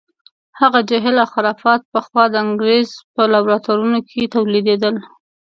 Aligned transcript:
هغه 0.59 0.79
جهل 0.89 1.15
او 1.23 1.27
خرافات 1.33 1.81
پخوا 1.93 2.23
د 2.29 2.35
انګریز 2.45 2.89
په 3.15 3.21
لابراتوارونو 3.33 3.99
کې 4.09 4.31
تولیدېدل. 4.35 4.95